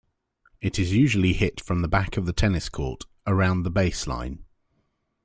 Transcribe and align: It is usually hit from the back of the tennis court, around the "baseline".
It 0.61 0.79
is 0.79 0.93
usually 0.93 1.33
hit 1.33 1.61
from 1.61 1.83
the 1.83 1.87
back 1.87 2.17
of 2.17 2.25
the 2.25 2.33
tennis 2.33 2.69
court, 2.69 3.03
around 3.27 3.61
the 3.61 3.69
"baseline". 3.69 4.39